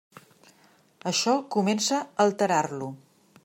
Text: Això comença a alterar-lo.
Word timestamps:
Això 1.11 1.35
comença 1.57 1.99
a 2.01 2.09
alterar-lo. 2.29 2.89